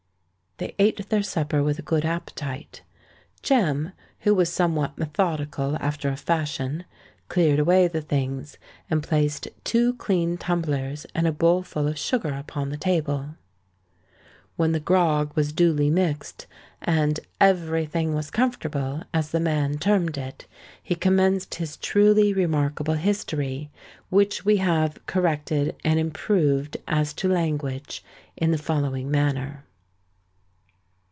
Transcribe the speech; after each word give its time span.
They 0.57 0.75
ate 0.77 1.09
their 1.09 1.23
supper 1.23 1.63
with 1.63 1.79
a 1.79 1.81
good 1.81 2.05
appetite. 2.05 2.83
Jem—who 3.41 4.35
was 4.35 4.47
somewhat 4.53 4.95
methodical 4.95 5.75
after 5.77 6.07
a 6.07 6.15
fashion—cleared 6.15 7.57
away 7.57 7.87
the 7.87 8.03
things, 8.03 8.59
and 8.87 9.01
placed 9.01 9.47
two 9.63 9.95
clean 9.95 10.37
tumblers 10.37 11.07
and 11.15 11.25
a 11.25 11.31
bowl 11.31 11.63
full 11.63 11.87
of 11.87 11.97
sugar 11.97 12.35
upon 12.35 12.69
the 12.69 12.77
table. 12.77 13.33
When 14.55 14.71
the 14.71 14.79
grog 14.79 15.35
was 15.35 15.51
duly 15.51 15.89
mixed, 15.89 16.45
and 16.79 17.19
"every 17.39 17.87
thing 17.87 18.13
was 18.13 18.29
comfortable," 18.29 19.01
as 19.15 19.31
the 19.31 19.39
man 19.39 19.79
termed 19.79 20.15
it, 20.15 20.45
he 20.83 20.93
commenced 20.93 21.55
his 21.55 21.75
truly 21.75 22.33
remarkable 22.35 22.93
history, 22.93 23.71
which 24.11 24.45
we 24.45 24.57
have 24.57 25.03
corrected 25.07 25.75
and 25.83 25.97
improved 25.99 26.77
as 26.87 27.13
to 27.13 27.27
language, 27.33 28.03
in 28.37 28.51
the 28.51 28.59
following 28.59 29.09
manner. 29.09 29.65